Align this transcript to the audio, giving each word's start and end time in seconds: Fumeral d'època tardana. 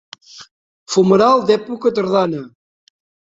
Fumeral 0.93 1.45
d'època 1.51 1.93
tardana. 1.99 2.41